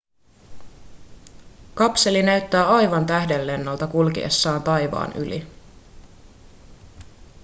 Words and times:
kapseli 1.73 2.23
näyttää 2.23 2.69
aivan 2.69 3.05
tähdenlennolta 3.05 3.87
kulkiessaan 3.87 4.63
taivaan 4.63 5.11
yli 5.15 5.47